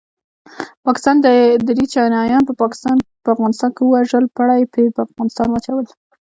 [0.85, 1.15] پاکستان
[1.67, 5.85] دري چینایان په افغانستان کې ووژل پړه یې په افغانستان واچول